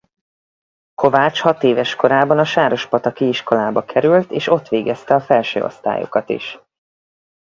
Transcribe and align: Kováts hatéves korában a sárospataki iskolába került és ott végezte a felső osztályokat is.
Kováts 0.95 1.39
hatéves 1.41 1.95
korában 1.95 2.37
a 2.37 2.43
sárospataki 2.45 3.27
iskolába 3.27 3.85
került 3.85 4.31
és 4.31 4.47
ott 4.47 4.67
végezte 4.67 5.15
a 5.15 5.19
felső 5.21 5.63
osztályokat 5.63 6.29
is. 6.29 6.57